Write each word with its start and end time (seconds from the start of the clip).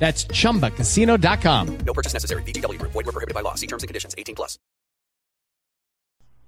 That's 0.00 0.24
chumbacasino.com. 0.24 1.78
No 1.86 1.92
purchase 1.92 2.14
necessary. 2.14 2.42
VGW 2.42 2.78
Group. 2.78 2.92
Void 2.92 3.06
were 3.06 3.12
prohibited 3.12 3.34
by 3.34 3.42
law. 3.42 3.54
See 3.54 3.66
terms 3.68 3.82
and 3.84 3.88
conditions. 3.88 4.14
18 4.18 4.34
plus. 4.34 4.58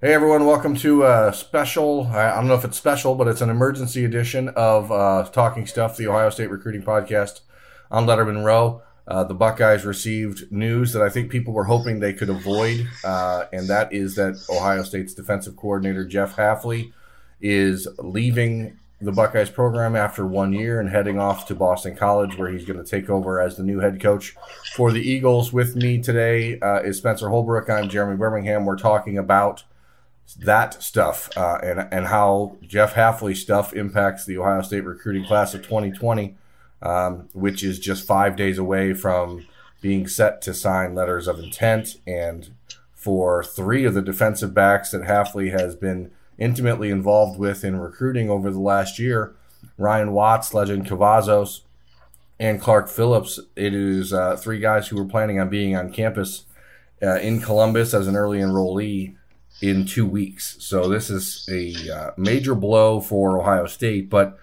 Hey 0.01 0.15
everyone, 0.15 0.47
welcome 0.47 0.75
to 0.79 1.05
a 1.05 1.33
special. 1.33 2.09
I 2.09 2.35
don't 2.35 2.49
know 2.49 2.57
if 2.57 2.65
it's 2.65 2.77
special, 2.77 3.15
but 3.15 3.29
it's 3.29 3.41
an 3.41 3.51
emergency 3.51 4.05
edition 4.05 4.49
of 4.49 4.91
uh, 4.91 5.29
Talking 5.33 5.65
Stuff, 5.65 5.97
the 5.97 6.09
Ohio 6.09 6.29
State 6.31 6.51
recruiting 6.51 6.83
podcast 6.83 7.43
on 7.89 8.05
Letterman 8.07 8.43
Row. 8.43 8.83
Uh, 9.07 9.23
the 9.23 9.35
Buckeyes 9.35 9.85
received 9.85 10.51
news 10.51 10.93
that 10.93 11.03
I 11.03 11.09
think 11.09 11.31
people 11.31 11.53
were 11.53 11.67
hoping 11.67 12.01
they 12.01 12.15
could 12.15 12.31
avoid, 12.31 12.89
uh, 13.05 13.45
and 13.53 13.69
that 13.69 13.93
is 13.93 14.17
that 14.17 14.45
Ohio 14.51 14.83
State's 14.83 15.15
defensive 15.15 15.55
coordinator 15.55 16.05
Jeff 16.05 16.35
Hafley 16.35 16.93
is 17.41 17.87
leaving 17.99 18.81
the 19.03 19.13
Buckeyes 19.13 19.51
program 19.51 19.97
after 19.97 20.25
one 20.25 20.53
year 20.53 20.79
and 20.79 20.89
heading 20.89 21.19
off 21.19 21.47
to 21.49 21.55
Boston 21.55 21.97
College, 21.97 22.39
where 22.39 22.51
he's 22.51 22.65
going 22.65 22.83
to 22.83 22.89
take 22.89 23.11
over 23.11 23.41
as 23.41 23.57
the 23.57 23.65
new 23.65 23.81
head 23.81 24.01
coach 24.01 24.37
for 24.75 24.93
the 24.93 25.01
Eagles. 25.01 25.53
With 25.53 25.75
me 25.75 26.01
today 26.01 26.61
uh, 26.61 26.81
is 26.81 26.99
Spencer 26.99 27.29
Holbrook. 27.29 27.69
I'm 27.69 27.89
Jeremy 27.89 28.17
Birmingham. 28.17 28.65
We're 28.65 28.77
talking 28.77 29.19
about 29.19 29.65
that 30.39 30.81
stuff 30.83 31.37
uh, 31.37 31.59
and 31.63 31.89
and 31.91 32.07
how 32.07 32.57
Jeff 32.63 32.95
Hafley 32.95 33.37
stuff 33.37 33.73
impacts 33.73 34.25
the 34.25 34.39
Ohio 34.39 34.63
State 34.63 34.85
recruiting 34.85 35.25
class 35.25 35.53
of 35.53 35.63
2020, 35.63 36.37
um, 36.81 37.29
which 37.33 37.65
is 37.65 37.81
just 37.81 38.07
five 38.07 38.37
days 38.37 38.57
away 38.57 38.95
from 38.95 39.47
being 39.81 40.07
set 40.07 40.41
to 40.43 40.55
sign 40.55 40.95
letters 40.95 41.27
of 41.27 41.41
intent. 41.41 41.97
And 42.07 42.51
for 42.95 43.43
three 43.43 43.85
of 43.85 43.95
the 43.95 44.03
defensive 44.03 44.55
backs 44.55 44.93
that 44.93 45.03
Hafley 45.03 45.51
has 45.51 45.75
been 45.75 46.13
intimately 46.43 46.91
involved 46.91 47.39
with 47.39 47.63
in 47.63 47.79
recruiting 47.79 48.29
over 48.29 48.51
the 48.51 48.59
last 48.59 48.99
year. 48.99 49.35
Ryan 49.79 50.13
Watts, 50.13 50.53
Lejond 50.53 50.87
Cavazos, 50.87 51.61
and 52.41 52.61
Clark 52.61 52.89
Phillips. 52.89 53.39
It 53.55 53.75
is 53.75 54.13
uh, 54.13 54.37
three 54.37 54.59
guys 54.59 54.89
who 54.89 54.97
were 54.97 55.05
planning 55.05 55.39
on 55.39 55.49
being 55.49 55.77
on 55.77 55.93
campus 55.93 56.45
uh, 57.01 57.21
in 57.21 57.41
Columbus 57.41 57.95
as 57.95 58.09
an 58.09 58.17
early 58.17 58.39
enrollee 58.39 59.15
in 59.61 59.87
two 59.87 60.05
weeks. 60.05 60.57
So 60.59 60.89
this 60.89 61.11
is 61.11 61.49
a 61.49 61.75
uh, 61.95 62.11
major 62.17 62.57
blow 62.57 63.01
for 63.01 63.41
Ohio 63.41 63.67
State, 63.67 64.11
but 64.11 64.37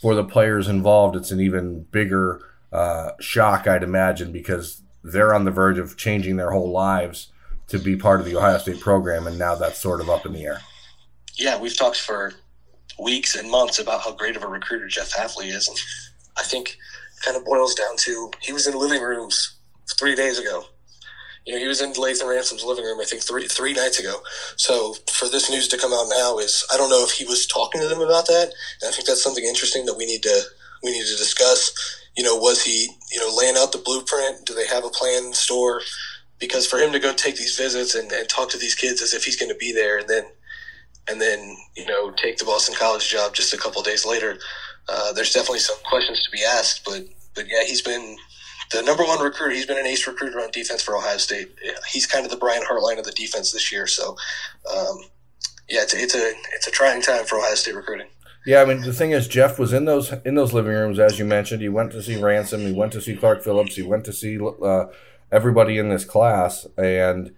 for 0.00 0.14
the 0.14 0.24
players 0.24 0.68
involved, 0.68 1.16
it's 1.16 1.32
an 1.32 1.40
even 1.40 1.82
bigger 1.90 2.40
uh, 2.72 3.10
shock, 3.18 3.66
I'd 3.66 3.82
imagine, 3.82 4.30
because 4.30 4.82
they're 5.02 5.34
on 5.34 5.44
the 5.44 5.50
verge 5.50 5.78
of 5.78 5.96
changing 5.96 6.36
their 6.36 6.52
whole 6.52 6.70
lives 6.70 7.32
to 7.66 7.78
be 7.78 7.96
part 7.96 8.20
of 8.20 8.26
the 8.26 8.36
Ohio 8.36 8.58
State 8.58 8.80
program, 8.80 9.26
and 9.26 9.38
now 9.38 9.56
that's 9.56 9.80
sort 9.80 10.00
of 10.00 10.08
up 10.08 10.24
in 10.24 10.32
the 10.32 10.44
air 10.44 10.60
yeah, 11.36 11.58
we've 11.58 11.76
talked 11.76 11.98
for 11.98 12.34
weeks 12.98 13.34
and 13.34 13.50
months 13.50 13.78
about 13.78 14.02
how 14.02 14.12
great 14.12 14.36
of 14.36 14.42
a 14.42 14.48
recruiter 14.48 14.86
Jeff 14.88 15.12
Hafley 15.12 15.46
is. 15.46 15.68
And 15.68 15.76
I 16.36 16.42
think 16.42 16.76
kind 17.24 17.36
of 17.36 17.44
boils 17.44 17.74
down 17.74 17.96
to 17.98 18.30
he 18.40 18.52
was 18.52 18.66
in 18.66 18.74
living 18.74 19.02
rooms 19.02 19.56
three 19.98 20.14
days 20.14 20.38
ago. 20.38 20.64
You 21.46 21.54
know, 21.54 21.60
he 21.60 21.66
was 21.66 21.80
in 21.80 21.92
Lathan 21.94 22.28
Ransom's 22.28 22.64
living 22.64 22.84
room, 22.84 23.00
I 23.00 23.04
think 23.04 23.22
three 23.22 23.46
three 23.46 23.72
nights 23.72 23.98
ago. 23.98 24.20
So 24.56 24.94
for 25.10 25.28
this 25.28 25.50
news 25.50 25.68
to 25.68 25.78
come 25.78 25.92
out 25.92 26.06
now 26.10 26.38
is 26.38 26.64
I 26.72 26.76
don't 26.76 26.90
know 26.90 27.02
if 27.02 27.12
he 27.12 27.24
was 27.24 27.46
talking 27.46 27.80
to 27.80 27.88
them 27.88 28.00
about 28.00 28.26
that. 28.26 28.52
And 28.82 28.88
I 28.88 28.92
think 28.92 29.06
that's 29.06 29.22
something 29.22 29.44
interesting 29.44 29.86
that 29.86 29.96
we 29.96 30.06
need 30.06 30.22
to 30.22 30.42
we 30.82 30.92
need 30.92 31.06
to 31.06 31.16
discuss. 31.16 31.72
You 32.16 32.24
know, 32.24 32.36
was 32.36 32.62
he, 32.62 32.88
you 33.12 33.20
know, 33.20 33.34
laying 33.34 33.56
out 33.56 33.72
the 33.72 33.78
blueprint? 33.78 34.44
Do 34.44 34.54
they 34.54 34.66
have 34.66 34.84
a 34.84 34.90
plan 34.90 35.32
store? 35.32 35.80
Because 36.38 36.66
for 36.66 36.78
him 36.78 36.92
to 36.92 36.98
go 36.98 37.12
take 37.12 37.36
these 37.36 37.56
visits 37.56 37.94
and, 37.94 38.10
and 38.12 38.28
talk 38.28 38.50
to 38.50 38.58
these 38.58 38.74
kids 38.74 39.02
as 39.02 39.14
if 39.14 39.24
he's 39.24 39.36
going 39.36 39.50
to 39.50 39.58
be 39.58 39.72
there 39.72 39.98
and 39.98 40.08
then 40.08 40.24
and 41.08 41.20
then 41.20 41.56
you 41.76 41.86
know 41.86 42.10
take 42.12 42.38
the 42.38 42.44
Boston 42.44 42.74
College 42.78 43.08
job 43.08 43.34
just 43.34 43.54
a 43.54 43.58
couple 43.58 43.82
days 43.82 44.04
later. 44.04 44.38
Uh, 44.88 45.12
there's 45.12 45.32
definitely 45.32 45.58
some 45.58 45.76
questions 45.84 46.24
to 46.24 46.30
be 46.30 46.42
asked, 46.44 46.84
but 46.84 47.04
but 47.34 47.46
yeah, 47.48 47.64
he's 47.64 47.82
been 47.82 48.16
the 48.72 48.82
number 48.82 49.04
one 49.04 49.20
recruiter. 49.20 49.54
He's 49.54 49.66
been 49.66 49.78
an 49.78 49.86
ace 49.86 50.06
recruiter 50.06 50.40
on 50.40 50.50
defense 50.50 50.82
for 50.82 50.96
Ohio 50.96 51.16
State. 51.18 51.54
He's 51.88 52.06
kind 52.06 52.24
of 52.24 52.30
the 52.30 52.36
Brian 52.36 52.62
Hartline 52.62 52.98
of 52.98 53.04
the 53.04 53.12
defense 53.12 53.52
this 53.52 53.72
year. 53.72 53.86
So 53.86 54.16
um, 54.72 55.04
yeah, 55.68 55.82
it's 55.82 55.94
a, 55.94 55.98
it's 55.98 56.14
a 56.14 56.32
it's 56.54 56.66
a 56.66 56.70
trying 56.70 57.02
time 57.02 57.24
for 57.24 57.38
Ohio 57.38 57.54
State 57.54 57.74
recruiting. 57.74 58.08
Yeah, 58.46 58.62
I 58.62 58.64
mean 58.64 58.80
the 58.80 58.92
thing 58.92 59.10
is, 59.10 59.28
Jeff 59.28 59.58
was 59.58 59.72
in 59.72 59.84
those 59.84 60.12
in 60.24 60.34
those 60.34 60.52
living 60.52 60.72
rooms 60.72 60.98
as 60.98 61.18
you 61.18 61.24
mentioned. 61.24 61.62
He 61.62 61.68
went 61.68 61.92
to 61.92 62.02
see 62.02 62.20
Ransom. 62.20 62.60
He 62.60 62.72
went 62.72 62.92
to 62.92 63.00
see 63.00 63.16
Clark 63.16 63.42
Phillips. 63.42 63.76
He 63.76 63.82
went 63.82 64.04
to 64.06 64.12
see 64.12 64.38
uh, 64.40 64.86
everybody 65.30 65.78
in 65.78 65.88
this 65.88 66.04
class, 66.04 66.66
and 66.76 67.32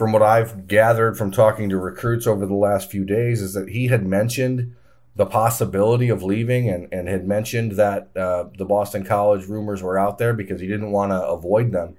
from 0.00 0.12
what 0.12 0.22
I've 0.22 0.66
gathered 0.66 1.18
from 1.18 1.30
talking 1.30 1.68
to 1.68 1.76
recruits 1.76 2.26
over 2.26 2.46
the 2.46 2.54
last 2.54 2.90
few 2.90 3.04
days, 3.04 3.42
is 3.42 3.52
that 3.52 3.68
he 3.68 3.88
had 3.88 4.06
mentioned 4.06 4.74
the 5.14 5.26
possibility 5.26 6.08
of 6.08 6.22
leaving 6.22 6.70
and, 6.70 6.88
and 6.90 7.06
had 7.06 7.28
mentioned 7.28 7.72
that 7.72 8.08
uh, 8.16 8.44
the 8.56 8.64
Boston 8.64 9.04
College 9.04 9.44
rumors 9.44 9.82
were 9.82 9.98
out 9.98 10.16
there 10.16 10.32
because 10.32 10.58
he 10.58 10.66
didn't 10.66 10.90
want 10.90 11.12
to 11.12 11.22
avoid 11.22 11.72
them. 11.72 11.96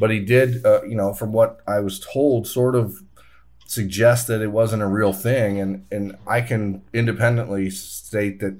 But 0.00 0.10
he 0.10 0.20
did, 0.20 0.64
uh, 0.64 0.82
you 0.84 0.94
know, 0.94 1.12
from 1.12 1.34
what 1.34 1.60
I 1.66 1.80
was 1.80 2.00
told, 2.00 2.46
sort 2.46 2.74
of 2.74 3.02
suggest 3.66 4.28
that 4.28 4.40
it 4.40 4.50
wasn't 4.50 4.82
a 4.82 4.86
real 4.86 5.12
thing. 5.12 5.60
And, 5.60 5.84
and 5.92 6.16
I 6.26 6.40
can 6.40 6.80
independently 6.94 7.68
state 7.68 8.40
that 8.40 8.58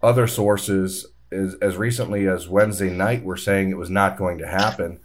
other 0.00 0.26
sources, 0.26 1.04
as, 1.30 1.56
as 1.56 1.76
recently 1.76 2.26
as 2.26 2.48
Wednesday 2.48 2.88
night, 2.88 3.22
were 3.22 3.36
saying 3.36 3.68
it 3.68 3.76
was 3.76 3.90
not 3.90 4.16
going 4.16 4.38
to 4.38 4.46
happen. 4.46 4.98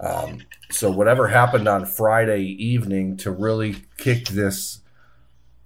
Um, 0.00 0.40
so 0.70 0.90
whatever 0.90 1.28
happened 1.28 1.68
on 1.68 1.84
Friday 1.84 2.42
evening 2.42 3.16
to 3.18 3.30
really 3.30 3.76
kick 3.98 4.28
this 4.28 4.80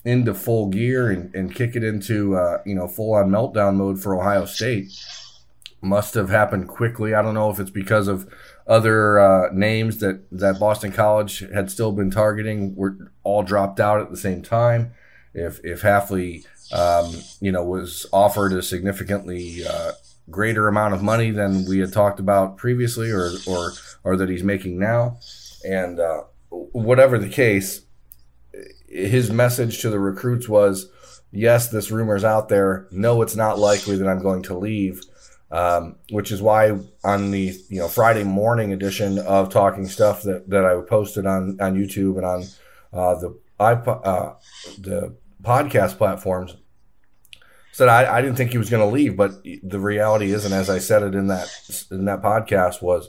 into 0.05 0.35
full 0.35 0.69
gear 0.69 1.11
and, 1.11 1.35
and 1.35 1.55
kick 1.55 1.77
it 1.77 1.85
into 1.85 2.37
uh, 2.37 2.59
you 2.67 2.75
know 2.75 2.89
full 2.89 3.15
on 3.15 3.31
meltdown 3.31 3.77
mode 3.77 4.03
for 4.03 4.19
Ohio 4.19 4.45
State 4.45 4.89
must 5.81 6.15
have 6.15 6.31
happened 6.31 6.67
quickly. 6.69 7.15
I 7.15 7.23
don't 7.23 7.35
know 7.35 7.51
if 7.51 7.61
it's 7.61 7.71
because 7.71 8.09
of 8.09 8.29
other 8.67 9.19
uh, 9.19 9.51
names 9.53 9.99
that 9.99 10.25
that 10.33 10.59
Boston 10.59 10.93
College 10.93 11.41
had 11.53 11.71
still 11.71 11.93
been 11.93 12.11
targeting 12.11 12.75
were 12.75 13.13
all 13.23 13.43
dropped 13.43 13.79
out 13.79 14.01
at 14.01 14.11
the 14.11 14.17
same 14.17 14.43
time. 14.43 14.95
If 15.33 15.61
if 15.65 15.83
Hafley 15.83 16.45
um, 16.73 17.15
you 17.41 17.53
know 17.53 17.65
was 17.65 18.07
offered 18.13 18.53
a 18.53 18.63
significantly 18.63 19.65
uh, 19.67 19.93
greater 20.31 20.69
amount 20.69 20.95
of 20.95 21.03
money 21.03 21.31
than 21.31 21.65
we 21.67 21.79
had 21.79 21.93
talked 21.93 22.21
about 22.21 22.57
previously, 22.57 23.11
or 23.11 23.31
or 23.47 23.73
or 24.03 24.17
that 24.17 24.29
he's 24.29 24.45
making 24.45 24.79
now. 24.79 25.19
And 25.67 26.01
uh, 26.01 26.25
whatever 26.51 27.19
the 27.19 27.29
case, 27.29 27.83
his 28.89 29.31
message 29.31 29.81
to 29.83 29.91
the 29.91 29.99
recruits 29.99 30.49
was, 30.49 30.91
"Yes, 31.31 31.69
this 31.69 31.91
rumor's 31.91 32.25
out 32.25 32.49
there. 32.49 32.87
No, 32.91 33.23
it's 33.23 33.37
not 33.37 33.59
likely 33.59 33.97
that 33.97 34.09
I'm 34.09 34.23
going 34.23 34.43
to 34.45 34.59
leave." 34.59 35.01
Um, 35.51 35.97
which 36.11 36.33
is 36.33 36.43
why 36.43 36.77
on 37.05 37.31
the 37.31 37.55
you 37.69 37.79
know 37.79 37.87
Friday 37.87 38.25
morning 38.25 38.73
edition 38.73 39.19
of 39.19 39.51
Talking 39.51 39.87
Stuff 39.87 40.23
that, 40.23 40.51
that 40.51 40.65
I 40.65 40.81
posted 40.81 41.27
on 41.27 41.59
on 41.61 41.77
YouTube 41.77 42.17
and 42.17 42.27
on 42.27 42.45
uh, 42.93 43.15
the 43.21 43.39
iPod, 43.61 44.01
uh, 44.05 44.35
the 44.79 45.15
podcast 45.43 45.97
platforms, 45.99 46.57
said 47.75 47.89
I, 47.89 48.19
I 48.19 48.23
didn't 48.23 48.37
think 48.37 48.53
he 48.53 48.59
was 48.59 48.71
going 48.71 48.89
to 48.89 48.95
leave, 48.95 49.17
but 49.17 49.43
the 49.65 49.81
reality 49.81 50.31
is, 50.31 50.45
and 50.45 50.55
as 50.55 50.71
I 50.71 50.79
said 50.79 51.03
it 51.03 51.17
in 51.17 51.27
that 51.27 51.49
in 51.91 52.05
that 52.05 52.23
podcast, 52.23 52.81
was 52.81 53.09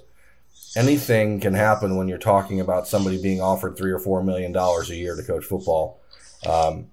anything 0.76 1.40
can 1.40 1.54
happen 1.54 1.98
when 1.98 2.08
you're 2.08 2.18
talking 2.18 2.60
about 2.60 2.88
somebody 2.88 3.22
being 3.22 3.40
offered 3.40 3.78
three 3.78 3.92
or 3.92 4.00
four 4.00 4.24
million 4.24 4.52
dollars 4.52 4.90
a 4.90 4.96
year 4.96 5.16
to 5.16 5.22
coach 5.22 5.46
football. 5.46 6.02
Um, 6.48 6.88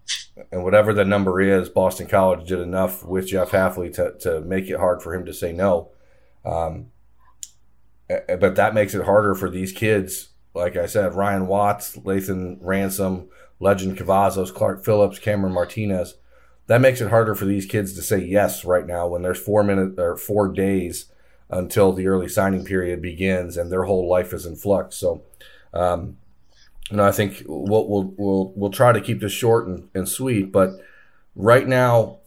and 0.51 0.65
whatever 0.65 0.93
the 0.93 1.07
number 1.07 1.41
is, 1.41 1.71
Boston 1.71 2.09
College 2.09 2.47
did 2.47 2.59
enough 2.59 3.07
with 3.07 3.29
Jeff 3.29 3.53
Hafley 3.53 3.91
to, 3.95 4.19
to 4.21 4.43
make 4.43 4.69
it 4.69 4.79
hard 4.79 5.03
for 5.03 5.15
him 5.15 5.25
to 5.25 5.33
say 5.33 5.55
no. 5.55 5.93
Um, 6.45 6.89
but 8.07 8.57
that 8.57 8.75
makes 8.75 8.95
it 8.95 9.07
harder 9.07 9.35
for 9.35 9.49
these 9.49 9.73
kids. 9.73 10.29
Like 10.53 10.77
I 10.77 10.85
said, 10.85 11.15
Ryan 11.15 11.47
Watts, 11.47 11.97
Lathan 11.97 12.59
Ransom, 12.61 13.31
Lejond 13.61 13.97
Cavazos, 13.97 14.53
Clark 14.53 14.85
Phillips, 14.85 15.19
Cameron 15.19 15.55
Martinez 15.55 16.17
that 16.67 16.81
makes 16.81 17.01
it 17.01 17.11
harder 17.11 17.35
for 17.35 17.45
these 17.45 17.67
kids 17.67 17.95
to 17.95 18.03
say 18.03 18.19
yes 18.19 18.65
right 18.65 18.87
now 18.87 19.07
when 19.07 19.23
there's 19.23 19.41
four 19.41 19.63
minutes 19.63 19.99
or 19.99 20.17
four 20.17 20.49
days 20.49 21.07
until 21.51 21.93
the 21.93 22.07
early 22.07 22.29
signing 22.29 22.65
period 22.65 23.03
begins 23.03 23.57
and 23.57 23.71
their 23.71 23.85
whole 23.85 24.09
life 24.09 24.33
is 24.33 24.47
in 24.47 24.57
flux. 24.57 24.97
So, 24.97 25.23
um, 25.75 26.17
you 26.91 26.97
know, 26.97 27.05
I 27.05 27.13
think 27.13 27.43
we'll, 27.47 27.89
we'll, 27.89 28.15
we'll, 28.17 28.53
we'll 28.55 28.71
try 28.71 28.93
to 28.93 29.01
keep 29.01 29.21
this 29.21 29.33
short 29.33 29.67
and, 29.67 29.89
and 29.95 30.09
sweet, 30.09 30.53
but 30.53 30.71
right 31.35 31.67
now, 31.67 32.19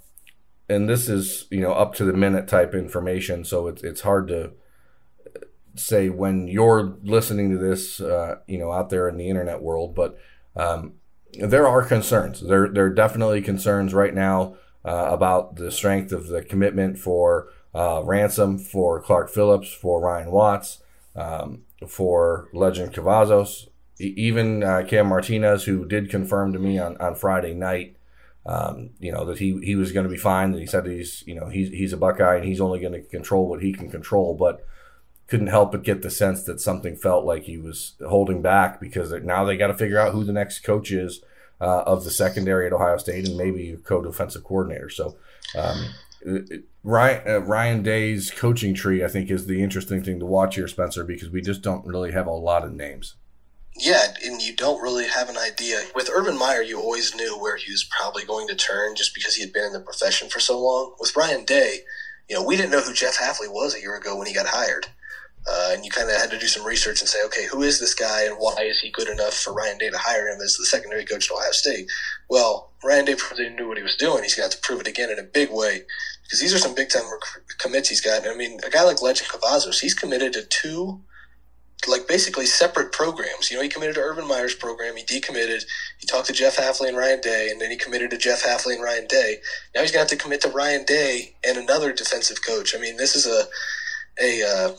and 0.68 0.90
this 0.90 1.10
is, 1.10 1.46
you 1.50 1.62
know, 1.62 1.74
up 1.74 1.96
to 1.96 2.06
the 2.06 2.14
minute 2.14 2.48
type 2.48 2.74
information. 2.74 3.44
So 3.44 3.68
it's, 3.68 3.84
it's 3.84 4.02
hard 4.02 4.28
to, 4.30 4.52
say 5.78 6.10
when 6.10 6.48
you're 6.48 6.98
listening 7.04 7.52
to 7.52 7.58
this, 7.58 8.00
uh, 8.00 8.38
you 8.48 8.58
know, 8.58 8.72
out 8.72 8.90
there 8.90 9.10
in 9.10 9.18
the 9.18 9.30
internet 9.30 9.62
world, 9.62 9.94
but 9.94 10.18
um, 10.56 10.94
there 11.40 11.68
are 11.68 11.84
concerns. 11.84 12.42
There, 12.42 12.68
there 12.68 12.86
are 12.86 12.94
definitely 12.94 13.42
concerns 13.42 13.94
right 13.94 14.14
now 14.14 14.56
uh, 14.84 15.10
about 15.12 15.56
the 15.56 15.72
strength 15.72 16.12
of 16.12 16.28
the 16.28 16.44
commitment 16.44 16.98
for 16.98 17.50
uh, 17.74 18.02
ransom, 18.04 18.58
for 18.58 19.02
Clark 19.02 19.30
Phillips, 19.30 19.74
for 19.74 20.00
Ryan 20.00 20.32
Watts, 20.32 20.82
um, 21.16 21.64
for 21.88 22.50
Lejond 22.54 22.94
Cavazos, 22.94 23.68
even 24.00 24.64
uh, 24.64 24.84
Cam 24.88 25.08
Martinez, 25.08 25.64
who 25.64 25.86
did 25.86 26.10
confirm 26.10 26.54
to 26.54 26.60
me 26.60 26.80
on, 26.80 26.98
on 26.98 27.16
Friday 27.16 27.54
night, 27.54 27.98
um, 28.46 28.92
you 29.00 29.12
know, 29.12 29.26
that 29.26 29.40
he, 29.40 29.60
he 29.64 29.76
was 29.76 29.92
going 29.92 30.06
to 30.06 30.10
be 30.10 30.18
fine. 30.18 30.52
That 30.52 30.60
he 30.60 30.68
said 30.68 30.86
he's, 30.86 31.24
you 31.26 31.36
know, 31.36 31.50
he's, 31.50 31.70
he's 31.70 31.94
a 31.94 31.98
Buckeye 31.98 32.36
and 32.36 32.46
he's 32.46 32.62
only 32.62 32.80
going 32.80 32.94
to 32.94 33.02
control 33.02 33.48
what 33.48 33.62
he 33.62 33.74
can 33.74 33.90
control, 33.90 34.36
but 34.36 34.66
couldn't 35.28 35.48
help 35.48 35.72
but 35.72 35.84
get 35.84 36.02
the 36.02 36.12
sense 36.12 36.44
that 36.44 36.62
something 36.62 36.96
felt 36.96 37.26
like 37.26 37.44
he 37.44 37.58
was 37.58 37.94
holding 38.08 38.42
back 38.42 38.80
because 38.80 39.12
now 39.24 39.44
they 39.44 39.58
got 39.58 39.68
to 39.68 39.74
figure 39.74 40.00
out 40.00 40.14
who 40.14 40.24
the 40.24 40.34
next 40.34 40.60
coach 40.60 40.92
is 40.92 41.22
uh, 41.60 41.84
of 41.84 42.04
the 42.04 42.12
secondary 42.12 42.68
at 42.68 42.74
Ohio 42.74 42.98
State 42.98 43.28
and 43.28 43.38
maybe 43.38 43.72
a 43.72 43.78
co-defensive 43.78 44.44
coordinator. 44.44 44.90
So 44.90 45.16
um, 45.58 45.94
Ryan, 46.84 47.22
uh, 47.28 47.40
Ryan 47.40 47.84
Day's 47.84 48.32
coaching 48.32 48.74
tree, 48.74 49.04
I 49.04 49.08
think, 49.08 49.30
is 49.30 49.48
the 49.48 49.64
interesting 49.64 50.04
thing 50.04 50.20
to 50.20 50.26
watch 50.26 50.56
here, 50.56 50.68
Spencer, 50.68 51.04
because 51.04 51.30
we 51.30 51.42
just 51.42 51.62
don't 51.62 51.86
really 51.86 52.12
have 52.12 52.28
a 52.28 52.32
lot 52.32 52.64
of 52.64 52.74
names. 52.74 53.16
Yeah, 53.78 54.06
and 54.24 54.42
you 54.42 54.56
don't 54.56 54.82
really 54.82 55.08
have 55.08 55.28
an 55.28 55.38
idea. 55.38 55.82
With 55.94 56.10
Urban 56.10 56.38
Meyer, 56.38 56.62
you 56.62 56.80
always 56.80 57.14
knew 57.14 57.38
where 57.38 57.58
he 57.58 57.72
was 57.72 57.84
probably 57.84 58.24
going 58.24 58.48
to 58.48 58.56
turn 58.56 58.96
just 58.96 59.14
because 59.14 59.36
he 59.36 59.42
had 59.42 59.52
been 59.52 59.66
in 59.66 59.74
the 59.74 59.82
profession 59.82 60.30
for 60.30 60.40
so 60.40 60.60
long. 60.60 60.96
With 61.00 61.16
Ryan 61.16 61.44
Day, 61.44 61.80
you 62.30 62.36
know, 62.36 62.44
we 62.44 62.56
didn't 62.56 62.72
know 62.72 62.82
who 62.82 62.94
Jeff 62.94 63.18
Hafley 63.18 63.52
was 63.52 63.76
a 63.76 63.82
year 63.82 63.98
ago 63.98 64.18
when 64.18 64.28
he 64.28 64.34
got 64.34 64.48
hired. 64.48 64.88
Uh, 65.48 65.70
and 65.74 65.86
you 65.86 65.92
kind 65.92 66.10
of 66.10 66.16
had 66.16 66.32
to 66.32 66.40
do 66.40 66.48
some 66.48 66.66
research 66.66 67.02
and 67.02 67.10
say, 67.10 67.20
okay, 67.24 67.46
who 67.46 67.62
is 67.62 67.80
this 67.80 67.94
guy 67.94 68.24
and 68.24 68.36
why 68.38 68.56
is 68.62 68.80
he 68.80 68.90
good 68.90 69.08
enough 69.08 69.34
for 69.34 69.54
Ryan 69.54 69.78
Day 69.78 69.90
to 69.92 69.98
hire 69.98 70.28
him 70.28 70.42
as 70.42 70.58
the 70.58 70.66
secondary 70.66 71.06
coach 71.06 71.30
at 71.30 71.36
Ohio 71.36 71.52
State? 71.52 71.88
Well, 72.30 72.72
Ryan 72.84 73.06
Day 73.06 73.16
probably 73.16 73.50
knew 73.50 73.68
what 73.68 73.78
he 73.78 73.84
was 73.84 73.96
doing. 73.96 74.24
He's 74.24 74.36
got 74.36 74.52
to 74.52 74.58
prove 74.58 74.82
it 74.82 74.88
again 74.88 75.12
in 75.12 75.20
a 75.20 75.24
big 75.24 75.52
way 75.52 75.84
because 76.24 76.40
these 76.40 76.54
are 76.54 76.58
some 76.60 76.74
big 76.74 76.90
time 76.90 77.04
rec- 77.04 77.58
commits 77.60 77.90
he's 77.90 78.02
got. 78.02 78.28
I 78.28 78.36
mean, 78.36 78.60
a 78.66 78.70
guy 78.72 78.84
like 78.84 79.02
Lejond 79.02 79.30
Cavazos, 79.30 79.82
he's 79.82 79.94
committed 79.94 80.34
to 80.34 80.44
two, 80.44 81.02
like 81.88 82.08
basically 82.08 82.48
separate 82.48 82.92
programs. 82.92 83.52
You 83.52 83.58
know, 83.58 83.64
he 83.64 83.70
committed 83.70 83.96
to 83.96 84.02
Urban 84.02 84.28
Meyer's 84.28 84.56
program, 84.56 84.96
he 84.96 85.04
decommitted, 85.04 85.64
he 86.00 86.08
talked 86.08 86.28
to 86.28 86.34
Jeff 86.34 86.58
Hafley 86.58 86.88
and 86.88 86.98
Ryan 86.98 87.22
Day, 87.22 87.50
and 87.52 87.62
then 87.62 87.70
he 87.70 87.78
committed 87.78 88.10
to 88.10 88.18
Jeff 88.18 88.42
Hafley 88.42 88.74
and 88.74 88.84
Ryan 88.84 89.06
Day. 89.08 89.38
Now 89.76 89.82
he's 89.82 89.92
going 89.92 90.06
to 90.06 90.12
have 90.12 90.20
to 90.20 90.24
commit 90.24 90.42
to 90.42 90.50
Ryan 90.50 90.86
Day 90.86 91.36
and 91.46 91.58
another 91.58 91.94
defensive 91.94 92.44
coach. 92.44 92.76
I 92.76 92.80
mean, 92.80 92.98
this 92.98 93.16
is 93.16 93.28
a 93.28 93.44
a 94.20 94.44
uh, 94.44 94.72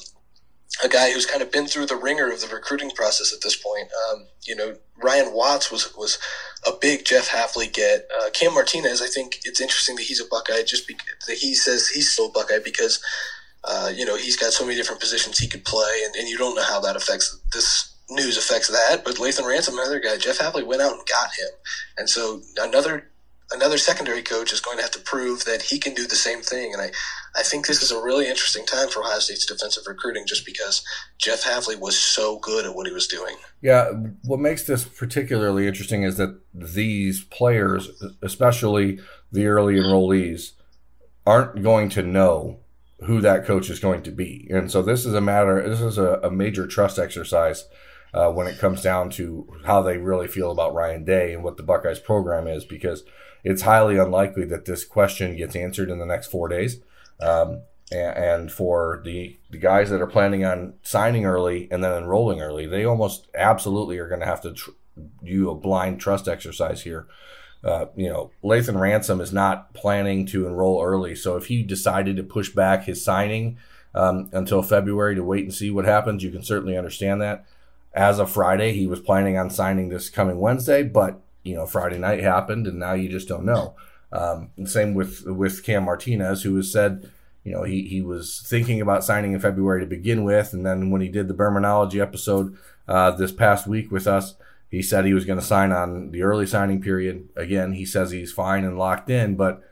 a 0.85 0.89
guy 0.89 1.11
who's 1.11 1.27
kind 1.27 1.43
of 1.43 1.51
been 1.51 1.67
through 1.67 1.87
the 1.87 1.97
ringer 1.97 2.31
of 2.31 2.41
the 2.41 2.49
recruiting 2.49 2.91
process 2.91 3.33
at 3.33 3.43
this 3.43 3.57
point. 3.57 3.89
Um, 4.11 4.27
you 4.45 4.55
know, 4.55 4.77
Ryan 5.03 5.33
Watts 5.33 5.71
was 5.71 5.95
was 5.97 6.19
a 6.67 6.73
big 6.81 7.05
Jeff 7.05 7.29
Hafley 7.29 7.73
get. 7.73 8.09
Uh, 8.21 8.31
Cam 8.31 8.55
Martinez, 8.55 9.01
I 9.01 9.07
think 9.07 9.41
it's 9.45 9.61
interesting 9.61 9.97
that 9.97 10.03
he's 10.05 10.21
a 10.21 10.27
Buckeye. 10.27 10.63
Just 10.63 10.87
because 10.87 11.07
that 11.27 11.37
he 11.37 11.55
says 11.55 11.89
he's 11.89 12.11
still 12.11 12.31
Buckeye 12.31 12.59
because 12.63 13.03
uh, 13.65 13.91
you 13.95 14.05
know 14.05 14.17
he's 14.17 14.37
got 14.37 14.53
so 14.53 14.65
many 14.65 14.77
different 14.77 15.01
positions 15.01 15.39
he 15.39 15.49
could 15.49 15.65
play, 15.65 16.03
and, 16.05 16.15
and 16.17 16.29
you 16.29 16.37
don't 16.37 16.55
know 16.55 16.65
how 16.65 16.81
that 16.81 16.97
affects 16.97 17.39
this 17.53 17.95
news 18.11 18.37
affects 18.37 18.69
that. 18.69 19.03
But 19.05 19.17
Lathan 19.17 19.49
Ransom, 19.49 19.79
another 19.79 20.01
guy, 20.01 20.17
Jeff 20.17 20.39
Hafley 20.39 20.67
went 20.67 20.83
out 20.83 20.93
and 20.93 21.07
got 21.07 21.31
him, 21.39 21.49
and 21.97 22.09
so 22.09 22.43
another 22.59 23.11
another 23.53 23.79
secondary 23.79 24.23
coach 24.23 24.53
is 24.53 24.61
going 24.61 24.77
to 24.77 24.83
have 24.83 24.93
to 24.93 25.01
prove 25.01 25.45
that 25.45 25.63
he 25.63 25.79
can 25.79 25.95
do 25.95 26.07
the 26.07 26.17
same 26.17 26.43
thing. 26.43 26.73
And 26.73 26.83
I, 26.83 26.91
I 27.37 27.43
think 27.43 27.67
this 27.67 27.83
is 27.83 27.91
a 27.91 28.03
really 28.03 28.29
interesting 28.29 28.67
time 28.67 28.89
for 28.89 29.01
Ohio 29.01 29.19
State's 29.21 29.47
defensive 29.47 29.85
recruiting 29.87 30.27
just 30.27 30.45
because 30.45 30.83
Jeff 31.19 31.45
Hafley 31.45 31.79
was 31.79 31.97
so 31.97 32.39
good 32.39 32.67
at 32.67 32.75
what 32.75 32.87
he 32.87 32.93
was 32.93 33.07
doing. 33.07 33.37
Yeah, 33.63 33.91
what 34.25 34.41
makes 34.41 34.65
this 34.65 34.85
particularly 34.85 35.67
interesting 35.67 36.03
is 36.03 36.17
that 36.17 36.41
these 36.53 37.25
players, 37.25 37.91
especially 38.23 38.99
the 39.31 39.47
early 39.47 39.75
enrollees, 39.75 40.53
aren't 41.25 41.63
going 41.63 41.89
to 41.91 42.03
know 42.03 42.61
who 43.01 43.21
that 43.21 43.45
coach 43.45 43.69
is 43.69 43.79
going 43.79 44.03
to 44.03 44.11
be. 44.11 44.49
And 44.51 44.71
so 44.71 44.83
this 44.83 45.05
is 45.05 45.15
a 45.15 45.21
matter, 45.21 45.69
this 45.69 45.81
is 45.81 45.99
a, 45.99 46.21
a 46.23 46.31
major 46.31 46.67
trust 46.67 46.99
exercise. 46.99 47.67
Uh, 48.15 48.31
when 48.31 48.47
it 48.47 48.59
comes 48.59 48.81
down 48.81 49.11
to 49.11 49.47
how 49.67 49.83
they 49.83 49.99
really 49.99 50.29
feel 50.29 50.51
about 50.51 50.73
Ryan 50.73 51.05
Day 51.05 51.35
and 51.35 51.45
what 51.45 51.59
the 51.59 51.63
Buckeyes 51.63 51.99
program 51.99 52.47
is, 52.47 52.65
because 52.65 53.03
it's 53.47 53.63
highly 53.63 53.97
unlikely 53.97 54.45
that 54.47 54.65
this 54.65 54.85
question 54.85 55.37
gets 55.37 55.55
answered 55.55 55.89
in 55.89 56.01
the 56.01 56.05
next 56.05 56.27
four 56.27 56.49
days. 56.49 56.81
Um, 57.21 57.63
and, 57.93 58.51
for 58.51 59.01
the, 59.05 59.39
the 59.51 59.59
guys 59.59 59.91
that 59.91 60.03
are 60.03 60.09
planning 60.09 60.45
on 60.45 60.75
signing 60.83 61.25
early 61.25 61.69
and 61.71 61.83
then 61.85 61.93
enrolling 61.93 62.41
early, 62.41 62.67
they 62.67 62.85
almost 62.85 63.29
absolutely 63.33 63.99
are 63.99 64.09
going 64.09 64.19
to 64.19 64.27
have 64.27 64.41
to 64.43 64.53
tr- 64.53 64.71
do 65.25 65.49
a 65.49 65.55
blind 65.55 66.01
trust 66.01 66.27
exercise 66.27 66.83
here. 66.83 67.07
Uh, 67.63 67.87
you 67.95 68.09
know, 68.09 68.33
Lathan 68.43 68.81
Ransom 68.81 69.21
is 69.21 69.33
not 69.33 69.73
planning 69.73 70.27
to 70.27 70.49
enroll 70.49 70.83
early. 70.83 71.15
So 71.15 71.37
if 71.37 71.47
he 71.47 71.63
decided 71.63 72.17
to 72.17 72.25
push 72.25 72.49
back 72.49 72.85
his 72.85 73.05
signing 73.05 73.59
um, 73.95 74.29
until 74.33 74.63
February 74.63 75.15
to 75.15 75.23
wait 75.23 75.45
and 75.45 75.55
see 75.55 75.71
what 75.71 75.85
happens, 75.85 76.25
you 76.25 76.33
can 76.33 76.43
certainly 76.43 76.77
understand 76.77 77.23
that. 77.23 77.47
As 77.93 78.19
of 78.19 78.29
Friday, 78.29 78.73
he 78.73 78.89
was 78.89 78.99
planning 78.99 79.39
on 79.39 79.49
signing 79.51 79.89
this 79.89 80.11
coming 80.11 80.41
Wednesday, 80.41 80.83
but 80.83 81.23
you 81.47 81.55
know 81.55 81.67
Friday 81.67 81.99
night 81.99 82.21
happened, 82.23 82.67
and 82.67 82.79
now 82.79 82.93
you 82.93 83.09
just 83.09 83.29
don't 83.29 83.45
know. 83.45 83.77
Um, 84.13 84.51
same 84.65 84.95
with 84.95 85.23
with 85.27 85.63
Cam 85.63 85.85
Martinez, 85.85 86.43
who 86.43 86.57
has 86.57 86.73
said, 86.73 87.11
you 87.45 87.53
know, 87.53 87.63
he 87.63 87.83
he 87.83 88.03
was 88.03 88.45
thinking 88.47 88.81
about 88.81 89.05
signing 89.05 89.33
in 89.33 89.41
February 89.41 89.81
to 89.81 89.87
begin 89.87 90.25
with, 90.25 90.53
and 90.53 90.67
then 90.67 90.91
when 90.91 91.01
he 91.01 91.09
did 91.09 91.29
the 91.29 91.35
Bermanology 91.35 92.01
episode 92.01 92.57
uh, 92.89 93.13
this 93.13 93.33
past 93.33 93.67
week 93.67 93.91
with 93.91 94.07
us, 94.07 94.35
he 94.71 94.83
said 94.83 95.05
he 95.05 95.15
was 95.15 95.25
going 95.25 95.39
to 95.39 95.45
sign 95.45 95.73
on 95.73 96.11
the 96.11 96.23
early 96.23 96.47
signing 96.47 96.83
period. 96.83 97.29
Again, 97.37 97.73
he 97.73 97.87
says 97.87 98.11
he's 98.11 98.33
fine 98.33 98.65
and 98.65 98.79
locked 98.79 99.09
in, 99.09 99.37
but 99.37 99.63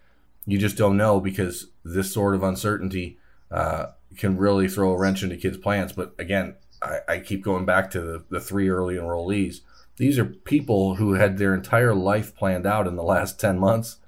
you 0.47 0.59
just 0.59 0.77
don't 0.77 0.97
know 0.97 1.21
because 1.21 1.69
this 1.85 2.13
sort 2.13 2.35
of 2.35 2.43
uncertainty 2.43 3.19
uh, 3.51 3.87
can 4.17 4.37
really 4.37 4.69
throw 4.69 4.93
a 4.93 4.99
wrench 4.99 5.23
into 5.23 5.37
kids' 5.37 5.57
plans. 5.57 5.93
But 5.93 6.15
again, 6.19 6.55
I, 6.81 6.99
I 7.09 7.19
keep 7.19 7.43
going 7.43 7.65
back 7.65 7.91
to 7.93 8.01
the, 8.01 8.25
the 8.31 8.41
three 8.41 8.69
early 8.69 8.95
enrollees 8.95 9.61
these 9.97 10.19
are 10.19 10.25
people 10.25 10.97
who 10.97 11.15
had 11.15 11.39
their 11.39 11.55
entire 11.55 11.95
life 11.95 12.35
planned 12.35 12.67
out 12.67 12.87
in 12.87 12.97
the 12.97 13.03
last 13.03 13.39
10 13.39 13.59
months 13.59 13.99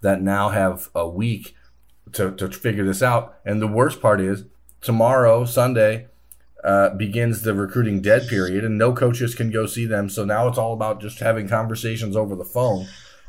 that 0.00 0.20
now 0.20 0.50
have 0.50 0.88
a 0.94 1.08
week 1.08 1.54
to, 2.12 2.32
to 2.32 2.48
figure 2.48 2.84
this 2.84 3.02
out. 3.02 3.36
And 3.44 3.60
the 3.60 3.66
worst 3.66 4.00
part 4.00 4.20
is 4.20 4.44
tomorrow, 4.80 5.44
Sunday, 5.44 6.08
uh, 6.64 6.90
begins 6.90 7.42
the 7.42 7.54
recruiting 7.54 8.00
dead 8.00 8.26
period, 8.28 8.64
and 8.64 8.76
no 8.76 8.92
coaches 8.92 9.34
can 9.34 9.50
go 9.50 9.66
see 9.66 9.86
them. 9.86 10.08
So 10.08 10.24
now 10.24 10.48
it's 10.48 10.58
all 10.58 10.72
about 10.72 11.00
just 11.00 11.20
having 11.20 11.48
conversations 11.48 12.16
over 12.16 12.34
the 12.34 12.44
phone 12.44 12.86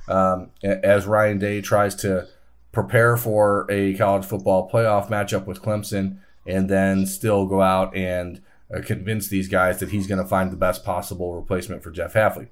um, 0.07 0.51
as 0.63 1.05
Ryan 1.05 1.37
Day 1.37 1.61
tries 1.61 1.93
to 1.95 2.27
prepare 2.71 3.17
for 3.17 3.65
a 3.69 3.93
college 3.95 4.25
football 4.25 4.69
playoff 4.69 5.09
matchup 5.09 5.45
with 5.45 5.61
Clemson 5.61 6.17
and 6.45 6.69
then 6.69 7.05
still 7.05 7.45
go 7.45 7.61
out 7.61 7.95
and 7.95 8.41
convince 8.85 9.27
these 9.27 9.47
guys 9.47 9.79
that 9.79 9.89
he's 9.89 10.07
going 10.07 10.21
to 10.21 10.27
find 10.27 10.51
the 10.51 10.57
best 10.57 10.83
possible 10.83 11.35
replacement 11.35 11.83
for 11.83 11.91
Jeff 11.91 12.13
Hafley. 12.13 12.49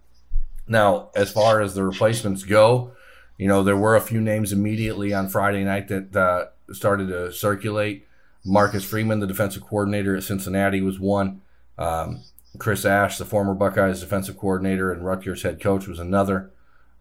Now, 0.68 1.10
as 1.16 1.32
far 1.32 1.62
as 1.62 1.76
the 1.76 1.84
replacements 1.84 2.44
go, 2.44 2.94
you 3.38 3.48
know, 3.48 3.64
there 3.64 3.78
were 3.78 3.96
a 3.96 4.02
few 4.02 4.22
names 4.22 4.52
immediately 4.52 5.14
on 5.14 5.30
Friday 5.30 5.64
night 5.64 5.90
that 5.90 6.16
uh, 6.16 6.74
started 6.74 7.10
to 7.10 7.32
circulate. 7.32 8.08
Marcus 8.44 8.86
Freeman, 8.86 9.20
the 9.20 9.28
defensive 9.28 9.64
coordinator 9.64 10.16
at 10.16 10.24
Cincinnati, 10.24 10.82
was 10.82 11.00
one. 11.00 11.42
Um, 11.78 12.24
Chris 12.58 12.86
Ash, 12.86 13.18
the 13.18 13.26
former 13.26 13.54
Buckeyes 13.54 14.00
defensive 14.00 14.38
coordinator 14.38 14.92
and 14.92 15.06
Rutgers 15.06 15.44
head 15.44 15.60
coach, 15.60 15.88
was 15.88 16.00
another. 16.00 16.52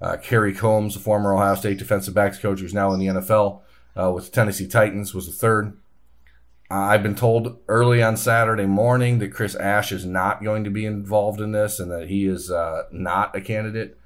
Uh, 0.01 0.17
Kerry 0.17 0.53
Coombs, 0.53 0.95
the 0.95 1.01
former 1.01 1.33
Ohio 1.33 1.55
State 1.55 1.79
defensive 1.79 2.15
backs 2.15 2.39
coach, 2.39 2.61
who's 2.61 2.75
now 2.75 2.93
in 2.93 3.01
the 3.01 3.07
NFL 3.07 3.61
uh, 3.99 4.11
with 4.11 4.27
the 4.27 4.31
Tennessee 4.33 4.67
Titans, 4.67 5.15
was 5.15 5.27
the 5.27 5.33
third. 5.33 5.77
Uh, 6.71 6.75
I've 6.75 7.03
been 7.03 7.15
told 7.15 7.59
early 7.69 8.03
on 8.03 8.17
Saturday 8.17 8.67
morning 8.67 9.19
that 9.19 9.35
Chris 9.35 9.55
Ash 9.55 9.93
is 9.93 10.07
not 10.07 10.43
going 10.43 10.65
to 10.65 10.71
be 10.71 10.87
involved 10.87 11.41
in 11.41 11.53
this 11.53 11.79
and 11.79 11.91
that 11.91 12.09
he 12.09 12.27
is 12.27 12.51
uh, 12.51 12.85
not 12.91 13.37
a 13.37 13.41
candidate, 13.41 13.99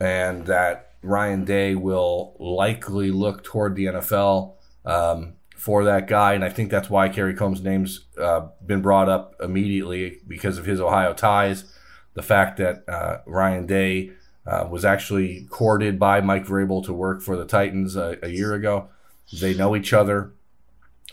and 0.00 0.46
that 0.46 0.94
Ryan 1.02 1.44
Day 1.44 1.74
will 1.74 2.36
likely 2.38 3.10
look 3.10 3.44
toward 3.44 3.76
the 3.76 3.86
NFL 3.86 4.54
um, 4.84 5.34
for 5.56 5.84
that 5.84 6.08
guy. 6.08 6.34
And 6.34 6.44
I 6.44 6.48
think 6.48 6.70
that's 6.70 6.90
why 6.90 7.08
Kerry 7.08 7.34
Coombs' 7.34 7.62
name's 7.62 8.06
uh, 8.18 8.48
been 8.64 8.82
brought 8.82 9.08
up 9.08 9.36
immediately 9.40 10.18
because 10.26 10.58
of 10.58 10.66
his 10.66 10.80
Ohio 10.80 11.14
ties. 11.14 11.72
The 12.14 12.22
fact 12.22 12.56
that 12.58 12.82
uh, 12.88 13.18
Ryan 13.24 13.66
Day 13.66 14.10
uh, 14.46 14.66
was 14.70 14.84
actually 14.84 15.46
courted 15.50 15.98
by 15.98 16.20
Mike 16.20 16.46
Vrabel 16.46 16.84
to 16.86 16.92
work 16.92 17.22
for 17.22 17.36
the 17.36 17.44
Titans 17.44 17.94
a, 17.94 18.18
a 18.22 18.28
year 18.28 18.54
ago. 18.54 18.88
They 19.32 19.54
know 19.54 19.76
each 19.76 19.92
other. 19.92 20.32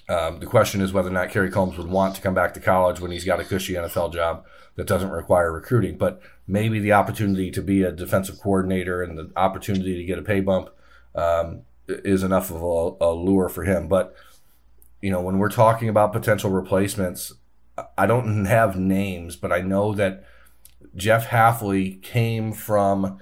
Um, 0.09 0.39
the 0.39 0.45
question 0.45 0.81
is 0.81 0.91
whether 0.91 1.09
or 1.09 1.13
not 1.13 1.29
Kerry 1.29 1.49
Coombs 1.49 1.77
would 1.77 1.87
want 1.87 2.15
to 2.15 2.21
come 2.21 2.33
back 2.33 2.53
to 2.55 2.59
college 2.59 2.99
when 2.99 3.11
he's 3.11 3.23
got 3.23 3.39
a 3.39 3.45
cushy 3.45 3.73
NFL 3.73 4.13
job 4.13 4.45
that 4.75 4.87
doesn't 4.87 5.09
require 5.09 5.51
recruiting. 5.51 5.97
But 5.97 6.21
maybe 6.47 6.79
the 6.79 6.93
opportunity 6.93 7.51
to 7.51 7.61
be 7.61 7.83
a 7.83 7.91
defensive 7.91 8.39
coordinator 8.39 9.01
and 9.01 9.17
the 9.17 9.31
opportunity 9.35 9.95
to 9.95 10.03
get 10.03 10.19
a 10.19 10.23
pay 10.23 10.41
bump 10.41 10.69
um, 11.15 11.61
is 11.87 12.23
enough 12.23 12.51
of 12.51 12.61
a, 12.61 13.05
a 13.05 13.11
lure 13.13 13.49
for 13.49 13.63
him. 13.63 13.87
But 13.87 14.15
you 15.01 15.11
know, 15.11 15.21
when 15.21 15.37
we're 15.37 15.49
talking 15.49 15.89
about 15.89 16.13
potential 16.13 16.49
replacements, 16.49 17.33
I 17.97 18.05
don't 18.05 18.45
have 18.45 18.77
names, 18.77 19.35
but 19.35 19.51
I 19.51 19.61
know 19.61 19.93
that 19.95 20.23
Jeff 20.95 21.27
Hafley 21.27 22.01
came 22.01 22.53
from, 22.53 23.19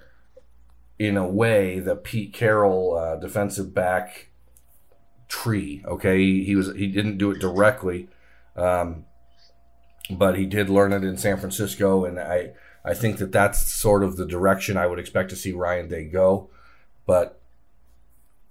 in 1.00 1.16
a 1.18 1.28
way, 1.28 1.80
the 1.80 1.96
Pete 1.96 2.34
Carroll 2.34 2.98
uh, 2.98 3.16
defensive 3.16 3.74
back 3.74 4.31
tree. 5.32 5.82
Okay, 5.86 6.20
he, 6.20 6.44
he 6.44 6.56
was 6.56 6.68
he 6.76 6.88
didn't 6.88 7.18
do 7.18 7.32
it 7.32 7.40
directly, 7.40 8.10
um, 8.58 9.06
but 10.10 10.38
he 10.38 10.46
did 10.46 10.70
learn 10.70 10.92
it 10.94 11.04
in 11.04 11.18
San 11.18 11.38
Francisco, 11.38 12.04
and 12.06 12.20
I 12.20 12.52
I 12.84 12.94
think 12.94 13.18
that 13.20 13.32
that's 13.32 13.72
sort 13.72 14.04
of 14.04 14.18
the 14.18 14.26
direction 14.26 14.76
I 14.78 14.88
would 14.88 15.00
expect 15.00 15.30
to 15.30 15.36
see 15.36 15.54
Ryan 15.54 15.88
Day 15.88 16.04
go. 16.04 16.50
But 17.06 17.40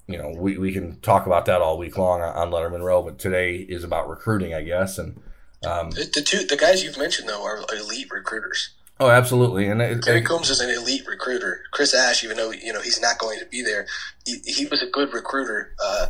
you 0.06 0.18
know, 0.18 0.30
we, 0.36 0.56
we 0.58 0.72
can 0.72 0.98
talk 1.00 1.26
about 1.26 1.44
that 1.46 1.60
all 1.60 1.78
week 1.78 1.96
long 1.96 2.20
on 2.22 2.50
Letterman 2.50 2.82
Row, 2.82 3.02
but 3.02 3.18
today 3.18 3.56
is 3.56 3.84
about 3.84 4.08
recruiting, 4.08 4.52
I 4.54 4.62
guess. 4.62 4.98
And 4.98 5.20
um, 5.64 5.90
The, 5.90 6.10
the 6.14 6.22
two 6.22 6.44
the 6.46 6.56
guys 6.56 6.82
you've 6.82 6.98
mentioned 6.98 7.28
though 7.28 7.44
are 7.44 7.58
elite 7.76 8.08
recruiters. 8.10 8.70
oh, 8.98 9.08
absolutely. 9.10 9.66
And 9.66 9.80
it, 9.82 10.06
it- 10.08 10.24
Coombs 10.26 10.48
is 10.50 10.60
an 10.60 10.70
elite 10.70 11.06
recruiter. 11.06 11.60
Chris 11.72 11.94
Ash, 11.94 12.24
even 12.24 12.36
though 12.38 12.50
you 12.50 12.72
know 12.72 12.80
he's 12.80 13.00
not 13.00 13.18
going 13.18 13.38
to 13.38 13.46
be 13.46 13.62
there, 13.62 13.86
he, 14.24 14.38
he 14.44 14.64
was 14.66 14.82
a 14.82 14.90
good 14.90 15.12
recruiter. 15.12 15.74
Uh, 15.84 16.06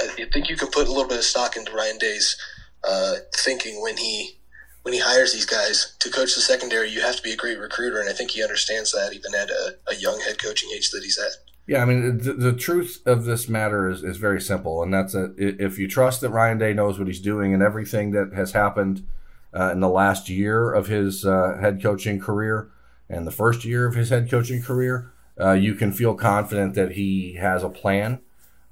I 0.00 0.26
think 0.32 0.48
you 0.48 0.56
can 0.56 0.68
put 0.68 0.86
a 0.86 0.90
little 0.90 1.08
bit 1.08 1.18
of 1.18 1.24
stock 1.24 1.56
into 1.56 1.72
Ryan 1.72 1.98
Day's 1.98 2.36
uh, 2.84 3.16
thinking 3.36 3.80
when 3.82 3.96
he 3.96 4.38
when 4.82 4.92
he 4.92 5.00
hires 5.00 5.32
these 5.32 5.46
guys 5.46 5.94
to 6.00 6.10
coach 6.10 6.34
the 6.34 6.40
secondary. 6.40 6.90
You 6.90 7.02
have 7.02 7.16
to 7.16 7.22
be 7.22 7.32
a 7.32 7.36
great 7.36 7.58
recruiter, 7.58 8.00
and 8.00 8.08
I 8.08 8.12
think 8.12 8.32
he 8.32 8.42
understands 8.42 8.92
that 8.92 9.12
even 9.14 9.34
at 9.34 9.50
a, 9.50 9.76
a 9.88 9.94
young 9.94 10.20
head 10.20 10.42
coaching 10.42 10.70
age 10.74 10.90
that 10.90 11.02
he's 11.02 11.18
at. 11.18 11.32
Yeah, 11.66 11.82
I 11.82 11.84
mean, 11.84 12.18
the, 12.18 12.32
the 12.32 12.52
truth 12.52 13.00
of 13.06 13.24
this 13.24 13.48
matter 13.48 13.88
is, 13.88 14.02
is 14.02 14.16
very 14.16 14.40
simple, 14.40 14.82
and 14.82 14.92
that's 14.92 15.12
that 15.12 15.34
if 15.38 15.78
you 15.78 15.86
trust 15.86 16.20
that 16.22 16.30
Ryan 16.30 16.58
Day 16.58 16.72
knows 16.72 16.98
what 16.98 17.06
he's 17.06 17.20
doing 17.20 17.54
and 17.54 17.62
everything 17.62 18.10
that 18.10 18.32
has 18.34 18.52
happened 18.52 19.06
uh, 19.54 19.70
in 19.70 19.80
the 19.80 19.88
last 19.88 20.28
year 20.28 20.72
of 20.72 20.88
his 20.88 21.24
uh, 21.24 21.58
head 21.60 21.80
coaching 21.80 22.18
career 22.18 22.70
and 23.08 23.26
the 23.26 23.30
first 23.30 23.64
year 23.64 23.86
of 23.86 23.94
his 23.94 24.08
head 24.08 24.28
coaching 24.28 24.62
career, 24.62 25.12
uh, 25.40 25.52
you 25.52 25.74
can 25.74 25.92
feel 25.92 26.14
confident 26.14 26.74
that 26.74 26.92
he 26.92 27.34
has 27.34 27.62
a 27.62 27.68
plan. 27.68 28.20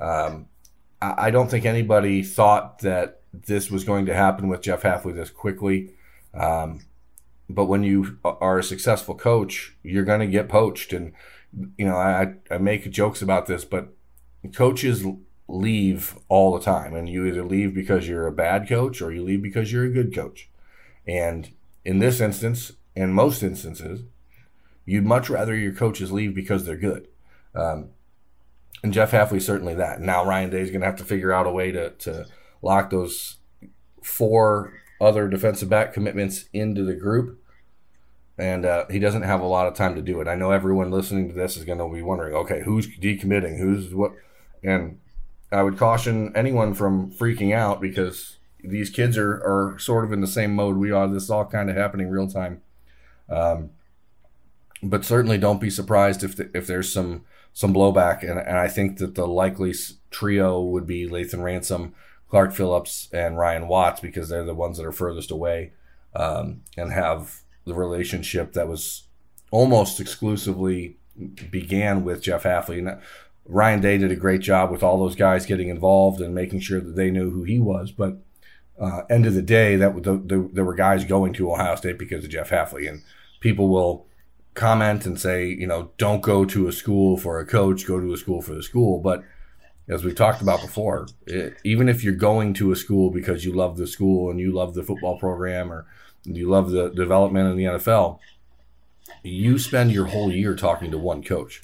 Um, 0.00 0.46
I, 1.02 1.30
don't 1.30 1.50
think 1.50 1.64
anybody 1.64 2.22
thought 2.22 2.80
that 2.80 3.22
this 3.32 3.70
was 3.70 3.84
going 3.84 4.06
to 4.06 4.14
happen 4.14 4.48
with 4.48 4.60
Jeff 4.60 4.82
Hafley 4.82 5.14
this 5.14 5.30
quickly. 5.30 5.94
Um, 6.34 6.80
but 7.48 7.66
when 7.66 7.82
you 7.82 8.18
are 8.24 8.58
a 8.58 8.64
successful 8.64 9.14
coach, 9.14 9.76
you're 9.82 10.04
going 10.04 10.20
to 10.20 10.26
get 10.26 10.48
poached. 10.48 10.92
And, 10.92 11.12
you 11.76 11.86
know, 11.86 11.96
I, 11.96 12.34
I 12.50 12.58
make 12.58 12.90
jokes 12.90 13.22
about 13.22 13.46
this, 13.46 13.64
but 13.64 13.88
coaches 14.54 15.04
leave 15.48 16.18
all 16.28 16.52
the 16.52 16.64
time. 16.64 16.94
And 16.94 17.08
you 17.08 17.26
either 17.26 17.44
leave 17.44 17.74
because 17.74 18.08
you're 18.08 18.26
a 18.26 18.32
bad 18.32 18.68
coach 18.68 19.00
or 19.00 19.12
you 19.12 19.22
leave 19.22 19.42
because 19.42 19.72
you're 19.72 19.84
a 19.84 19.90
good 19.90 20.14
coach. 20.14 20.48
And 21.06 21.50
in 21.84 21.98
this 21.98 22.20
instance, 22.20 22.72
in 22.94 23.12
most 23.12 23.42
instances, 23.42 24.02
you'd 24.84 25.06
much 25.06 25.30
rather 25.30 25.54
your 25.54 25.72
coaches 25.72 26.12
leave 26.12 26.34
because 26.34 26.66
they're 26.66 26.76
good. 26.76 27.08
Um, 27.54 27.90
and 28.82 28.92
Jeff 28.92 29.10
Hafley's 29.10 29.46
certainly 29.46 29.74
that. 29.74 30.00
Now 30.00 30.24
Ryan 30.24 30.50
Day 30.50 30.60
is 30.60 30.70
going 30.70 30.80
to 30.80 30.86
have 30.86 30.96
to 30.96 31.04
figure 31.04 31.32
out 31.32 31.46
a 31.46 31.50
way 31.50 31.70
to, 31.72 31.90
to 31.90 32.26
lock 32.62 32.90
those 32.90 33.36
four 34.02 34.72
other 35.00 35.28
defensive 35.28 35.68
back 35.68 35.92
commitments 35.92 36.46
into 36.52 36.84
the 36.84 36.94
group. 36.94 37.38
And 38.38 38.64
uh, 38.64 38.86
he 38.88 38.98
doesn't 38.98 39.22
have 39.22 39.42
a 39.42 39.46
lot 39.46 39.66
of 39.66 39.74
time 39.74 39.94
to 39.96 40.02
do 40.02 40.20
it. 40.20 40.28
I 40.28 40.34
know 40.34 40.50
everyone 40.50 40.90
listening 40.90 41.28
to 41.28 41.34
this 41.34 41.58
is 41.58 41.64
going 41.64 41.78
to 41.78 41.88
be 41.92 42.00
wondering, 42.00 42.34
okay, 42.34 42.62
who's 42.64 42.86
decommitting? 42.86 43.58
Who's 43.58 43.94
what? 43.94 44.12
And 44.62 44.98
I 45.52 45.62
would 45.62 45.76
caution 45.76 46.32
anyone 46.34 46.72
from 46.72 47.12
freaking 47.12 47.54
out 47.54 47.80
because 47.80 48.38
these 48.62 48.88
kids 48.88 49.18
are, 49.18 49.32
are 49.32 49.78
sort 49.78 50.04
of 50.04 50.12
in 50.12 50.22
the 50.22 50.26
same 50.26 50.54
mode 50.54 50.76
we 50.76 50.90
are. 50.90 51.06
This 51.06 51.24
is 51.24 51.30
all 51.30 51.44
kind 51.44 51.68
of 51.68 51.76
happening 51.76 52.08
real 52.08 52.28
time. 52.28 52.62
Um, 53.28 53.70
but 54.82 55.04
certainly 55.04 55.38
don't 55.38 55.60
be 55.60 55.70
surprised 55.70 56.24
if 56.24 56.36
the, 56.36 56.50
if 56.54 56.66
there's 56.66 56.92
some 56.92 57.24
some 57.52 57.74
blowback. 57.74 58.22
And, 58.22 58.38
and 58.38 58.56
I 58.56 58.68
think 58.68 58.98
that 58.98 59.14
the 59.14 59.26
likely 59.26 59.74
trio 60.10 60.60
would 60.60 60.86
be 60.86 61.08
Lathan 61.08 61.42
Ransom, 61.42 61.94
Clark 62.28 62.52
Phillips, 62.52 63.08
and 63.12 63.38
Ryan 63.38 63.68
Watts 63.68 64.00
because 64.00 64.28
they're 64.28 64.44
the 64.44 64.54
ones 64.54 64.78
that 64.78 64.86
are 64.86 64.92
furthest 64.92 65.30
away 65.30 65.72
um, 66.14 66.62
and 66.76 66.92
have 66.92 67.40
the 67.64 67.74
relationship 67.74 68.52
that 68.52 68.68
was 68.68 69.04
almost 69.50 70.00
exclusively 70.00 70.96
began 71.50 72.04
with 72.04 72.22
Jeff 72.22 72.44
Hafley. 72.44 72.78
And 72.78 73.00
Ryan 73.44 73.80
Day 73.80 73.98
did 73.98 74.12
a 74.12 74.16
great 74.16 74.40
job 74.40 74.70
with 74.70 74.82
all 74.82 74.98
those 74.98 75.16
guys 75.16 75.44
getting 75.46 75.68
involved 75.68 76.20
and 76.20 76.34
making 76.34 76.60
sure 76.60 76.80
that 76.80 76.96
they 76.96 77.10
knew 77.10 77.30
who 77.30 77.42
he 77.42 77.58
was. 77.58 77.90
But 77.90 78.18
uh, 78.80 79.02
end 79.10 79.26
of 79.26 79.34
the 79.34 79.42
day, 79.42 79.76
that 79.76 80.02
the, 80.02 80.16
the, 80.16 80.48
there 80.52 80.64
were 80.64 80.74
guys 80.74 81.04
going 81.04 81.32
to 81.34 81.52
Ohio 81.52 81.74
State 81.74 81.98
because 81.98 82.24
of 82.24 82.30
Jeff 82.30 82.50
Hafley, 82.50 82.88
and 82.88 83.02
people 83.40 83.68
will 83.68 84.06
comment 84.60 85.06
and 85.06 85.18
say, 85.18 85.46
you 85.46 85.66
know, 85.66 85.90
don't 85.96 86.20
go 86.20 86.44
to 86.44 86.68
a 86.68 86.72
school 86.72 87.16
for 87.16 87.40
a 87.40 87.46
coach, 87.46 87.86
go 87.86 87.98
to 87.98 88.12
a 88.12 88.16
school 88.18 88.42
for 88.42 88.54
the 88.54 88.62
school. 88.62 89.00
But 89.00 89.24
as 89.88 90.04
we 90.04 90.12
talked 90.12 90.42
about 90.42 90.60
before, 90.60 91.08
it, 91.26 91.56
even 91.64 91.88
if 91.88 92.04
you're 92.04 92.14
going 92.14 92.52
to 92.54 92.70
a 92.70 92.76
school 92.76 93.10
because 93.10 93.44
you 93.44 93.52
love 93.52 93.78
the 93.78 93.86
school 93.86 94.30
and 94.30 94.38
you 94.38 94.52
love 94.52 94.74
the 94.74 94.82
football 94.82 95.18
program 95.18 95.72
or 95.72 95.86
you 96.24 96.48
love 96.48 96.70
the 96.70 96.90
development 96.90 97.48
in 97.50 97.56
the 97.56 97.64
NFL, 97.64 98.18
you 99.22 99.58
spend 99.58 99.92
your 99.92 100.06
whole 100.06 100.30
year 100.30 100.54
talking 100.54 100.90
to 100.90 100.98
one 100.98 101.22
coach, 101.22 101.62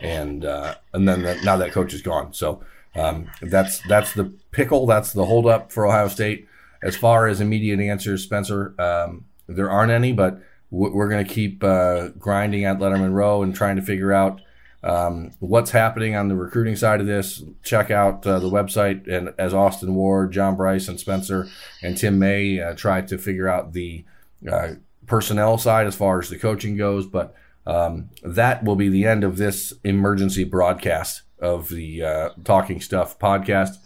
and 0.00 0.44
uh, 0.44 0.74
and 0.92 1.08
then 1.08 1.22
that, 1.22 1.42
now 1.44 1.56
that 1.56 1.72
coach 1.72 1.94
is 1.94 2.02
gone. 2.02 2.32
So 2.34 2.62
um, 2.94 3.30
that's 3.40 3.80
that's 3.88 4.12
the 4.12 4.32
pickle. 4.52 4.86
That's 4.86 5.12
the 5.12 5.24
holdup 5.24 5.72
for 5.72 5.86
Ohio 5.86 6.08
State. 6.08 6.46
As 6.82 6.94
far 6.94 7.26
as 7.26 7.40
immediate 7.40 7.80
answers, 7.80 8.22
Spencer, 8.22 8.74
um, 8.78 9.24
there 9.46 9.70
aren't 9.70 9.90
any, 9.90 10.12
but 10.12 10.40
we're 10.74 11.08
going 11.08 11.24
to 11.24 11.32
keep 11.32 11.62
uh, 11.62 12.08
grinding 12.18 12.64
at 12.64 12.78
Letterman 12.78 13.12
Row 13.12 13.42
and 13.42 13.54
trying 13.54 13.76
to 13.76 13.82
figure 13.82 14.12
out 14.12 14.40
um, 14.82 15.30
what's 15.38 15.70
happening 15.70 16.14
on 16.16 16.28
the 16.28 16.34
recruiting 16.34 16.76
side 16.76 17.00
of 17.00 17.06
this. 17.06 17.42
Check 17.62 17.90
out 17.90 18.26
uh, 18.26 18.38
the 18.38 18.50
website, 18.50 19.08
and 19.08 19.32
as 19.38 19.54
Austin 19.54 19.94
Ward, 19.94 20.32
John 20.32 20.56
Bryce, 20.56 20.88
and 20.88 20.98
Spencer 20.98 21.48
and 21.82 21.96
Tim 21.96 22.18
May 22.18 22.60
uh, 22.60 22.74
try 22.74 23.00
to 23.02 23.16
figure 23.16 23.48
out 23.48 23.72
the 23.72 24.04
uh, 24.50 24.72
personnel 25.06 25.58
side 25.58 25.86
as 25.86 25.94
far 25.94 26.18
as 26.18 26.28
the 26.28 26.38
coaching 26.38 26.76
goes. 26.76 27.06
But 27.06 27.34
um, 27.66 28.10
that 28.22 28.64
will 28.64 28.76
be 28.76 28.88
the 28.88 29.06
end 29.06 29.24
of 29.24 29.36
this 29.36 29.72
emergency 29.84 30.44
broadcast 30.44 31.22
of 31.38 31.68
the 31.68 32.02
uh, 32.02 32.30
Talking 32.42 32.80
Stuff 32.80 33.18
podcast. 33.18 33.76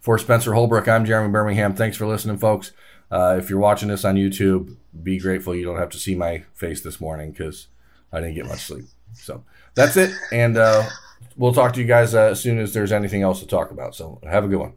For 0.00 0.16
Spencer 0.18 0.54
Holbrook, 0.54 0.86
I'm 0.86 1.04
Jeremy 1.04 1.32
Birmingham. 1.32 1.74
Thanks 1.74 1.96
for 1.96 2.06
listening, 2.06 2.38
folks. 2.38 2.72
Uh, 3.10 3.36
if 3.38 3.48
you're 3.48 3.58
watching 3.58 3.88
this 3.88 4.04
on 4.04 4.16
YouTube, 4.16 4.76
be 5.02 5.18
grateful 5.18 5.54
you 5.54 5.64
don't 5.64 5.78
have 5.78 5.90
to 5.90 5.98
see 5.98 6.14
my 6.14 6.44
face 6.54 6.82
this 6.82 7.00
morning 7.00 7.30
because 7.30 7.68
I 8.12 8.20
didn't 8.20 8.34
get 8.34 8.46
much 8.46 8.60
sleep. 8.60 8.84
So 9.14 9.44
that's 9.74 9.96
it. 9.96 10.12
And 10.32 10.56
uh, 10.56 10.88
we'll 11.36 11.54
talk 11.54 11.72
to 11.74 11.80
you 11.80 11.86
guys 11.86 12.14
uh, 12.14 12.22
as 12.22 12.40
soon 12.40 12.58
as 12.58 12.74
there's 12.74 12.92
anything 12.92 13.22
else 13.22 13.40
to 13.40 13.46
talk 13.46 13.70
about. 13.70 13.94
So 13.94 14.20
have 14.28 14.44
a 14.44 14.48
good 14.48 14.60
one. 14.60 14.74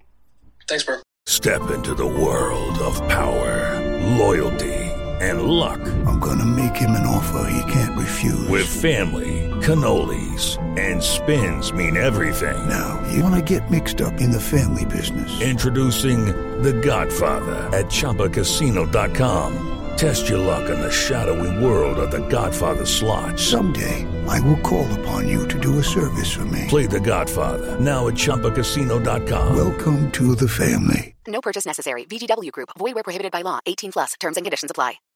Thanks, 0.68 0.84
bro. 0.84 1.02
Step 1.26 1.70
into 1.72 1.94
the 1.94 2.06
world 2.06 2.78
of 2.80 2.96
power, 3.08 3.80
loyalty, 4.18 4.74
and 5.22 5.44
luck. 5.44 5.80
I'm 6.06 6.20
gonna 6.20 6.46
make 6.46 6.76
him 6.76 6.92
an 6.92 7.06
offer 7.06 7.50
he 7.50 7.72
can't 7.72 7.98
refuse. 7.98 8.48
With 8.48 8.68
family, 8.68 9.51
cannolis, 9.72 10.58
and 10.78 11.02
spins 11.02 11.72
mean 11.72 11.98
everything. 11.98 12.58
now, 12.68 13.02
you 13.12 13.24
wanna 13.24 13.42
get 13.42 13.70
mixed 13.72 14.02
up 14.02 14.20
in 14.20 14.32
the 14.32 14.40
family 14.40 14.86
business. 14.86 15.42
Introducing 15.42 16.26
The 16.62 16.74
Godfather 16.74 17.70
at 17.78 17.86
ChumbaCasino.com. 17.86 19.68
Test 19.98 20.30
your 20.30 20.40
luck 20.40 20.70
in 20.70 20.80
the 20.80 20.92
shadowy 20.92 21.64
world 21.64 22.00
of 22.00 22.12
The 22.12 22.26
Godfather 22.28 22.86
slot. 22.86 23.40
Someday, 23.40 24.06
I 24.28 24.40
will 24.42 24.60
call 24.60 24.88
upon 25.00 25.28
you 25.28 25.48
to 25.48 25.60
do 25.60 25.80
a 25.80 25.84
service 25.84 26.32
for 26.32 26.46
me. 26.46 26.66
Play 26.68 26.88
The 26.88 27.00
Godfather 27.00 27.80
now 27.80 28.08
at 28.08 28.16
ChumbaCasino.com. 28.16 29.56
Welcome 29.56 30.12
to 30.12 30.36
the 30.36 30.50
family. 30.50 31.16
No 31.28 31.40
purchase 31.42 31.66
necessary. 31.66 32.06
VGW 32.06 32.52
Group. 32.52 32.70
Void 32.78 32.96
where 32.96 33.04
prohibited 33.04 33.32
by 33.32 33.42
law. 33.42 33.60
18 33.66 33.92
plus. 33.92 34.14
Terms 34.20 34.38
and 34.38 34.46
conditions 34.46 34.72
apply. 34.72 35.02